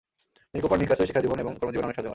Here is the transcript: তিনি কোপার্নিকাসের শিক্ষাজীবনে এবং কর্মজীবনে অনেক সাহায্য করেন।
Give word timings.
তিনি 0.51 0.61
কোপার্নিকাসের 0.63 1.07
শিক্ষাজীবনে 1.07 1.43
এবং 1.43 1.53
কর্মজীবনে 1.59 1.85
অনেক 1.87 1.95
সাহায্য 1.95 2.03
করেন। 2.03 2.09